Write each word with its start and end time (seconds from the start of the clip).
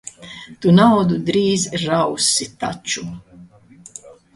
Tu 0.63 0.73
naudu 0.77 1.19
drīz 1.29 1.67
rausi 1.85 2.51
taču. 2.67 3.09